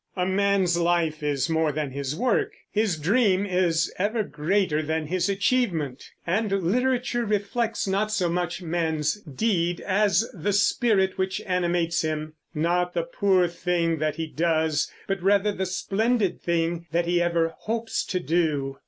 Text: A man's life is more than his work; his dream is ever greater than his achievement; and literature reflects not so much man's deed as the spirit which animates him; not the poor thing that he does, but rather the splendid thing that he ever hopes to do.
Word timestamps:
A 0.15 0.25
man's 0.25 0.79
life 0.79 1.21
is 1.21 1.47
more 1.47 1.71
than 1.71 1.91
his 1.91 2.15
work; 2.15 2.53
his 2.71 2.97
dream 2.97 3.45
is 3.45 3.93
ever 3.99 4.23
greater 4.23 4.81
than 4.81 5.05
his 5.05 5.29
achievement; 5.29 6.03
and 6.25 6.51
literature 6.51 7.23
reflects 7.23 7.87
not 7.87 8.11
so 8.11 8.27
much 8.27 8.63
man's 8.63 9.21
deed 9.21 9.79
as 9.81 10.27
the 10.33 10.53
spirit 10.53 11.19
which 11.19 11.39
animates 11.41 12.01
him; 12.01 12.33
not 12.55 12.95
the 12.95 13.03
poor 13.03 13.47
thing 13.47 13.99
that 13.99 14.15
he 14.15 14.25
does, 14.25 14.91
but 15.05 15.21
rather 15.21 15.51
the 15.51 15.67
splendid 15.67 16.41
thing 16.41 16.87
that 16.91 17.05
he 17.05 17.21
ever 17.21 17.53
hopes 17.59 18.03
to 18.05 18.19
do. 18.19 18.79